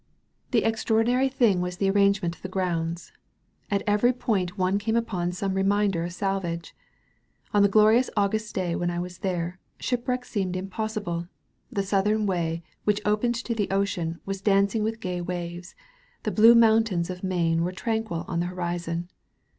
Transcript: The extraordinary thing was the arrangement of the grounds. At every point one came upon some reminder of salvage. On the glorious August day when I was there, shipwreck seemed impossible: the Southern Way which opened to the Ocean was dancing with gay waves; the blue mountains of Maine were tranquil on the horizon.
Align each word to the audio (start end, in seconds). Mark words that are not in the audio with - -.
The 0.49 0.63
extraordinary 0.63 1.29
thing 1.29 1.61
was 1.61 1.77
the 1.77 1.87
arrangement 1.87 2.35
of 2.35 2.41
the 2.41 2.47
grounds. 2.49 3.11
At 3.69 3.83
every 3.85 4.11
point 4.11 4.57
one 4.57 4.79
came 4.79 4.95
upon 4.95 5.31
some 5.31 5.53
reminder 5.53 6.03
of 6.03 6.11
salvage. 6.11 6.73
On 7.53 7.61
the 7.61 7.69
glorious 7.69 8.09
August 8.17 8.55
day 8.55 8.75
when 8.75 8.89
I 8.89 8.97
was 8.97 9.19
there, 9.19 9.59
shipwreck 9.79 10.25
seemed 10.25 10.55
impossible: 10.55 11.27
the 11.71 11.83
Southern 11.83 12.25
Way 12.25 12.63
which 12.83 13.01
opened 13.05 13.35
to 13.45 13.53
the 13.53 13.69
Ocean 13.69 14.19
was 14.25 14.41
dancing 14.41 14.81
with 14.81 15.01
gay 15.01 15.21
waves; 15.21 15.75
the 16.23 16.31
blue 16.31 16.55
mountains 16.55 17.11
of 17.11 17.23
Maine 17.23 17.63
were 17.63 17.71
tranquil 17.71 18.25
on 18.27 18.39
the 18.39 18.47
horizon. 18.47 19.07